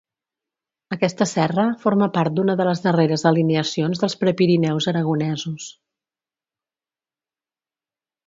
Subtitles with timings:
[0.95, 5.67] Aquesta serra forma part d'una de les darreres alineacions dels Prepirineus aragonesos.